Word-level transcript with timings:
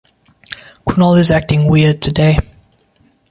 Kunal 0.87 1.19
is 1.19 1.29
acting 1.29 1.67
weird 1.69 2.01
today. 2.01 2.39